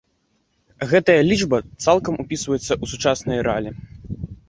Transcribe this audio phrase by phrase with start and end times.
[0.93, 3.73] Гэтая лічба цалкам упісваецца ў сучасныя рэаліі.